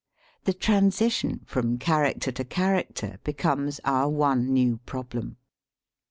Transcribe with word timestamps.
The 0.45 0.53
transition 0.53 1.41
from 1.45 1.77
character 1.77 2.31
to 2.31 2.43
character 2.43 3.19
becomes 3.23 3.79
our 3.85 4.09
one 4.09 4.51
new 4.51 4.77
problem. 4.79 5.37